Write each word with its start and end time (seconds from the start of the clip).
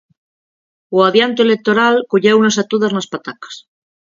O 0.97 0.99
adianto 1.09 1.39
electoral 1.47 1.95
colleunas 2.11 2.55
a 2.61 2.63
todas 2.71 2.91
nas 2.95 3.09
patacas. 3.13 3.55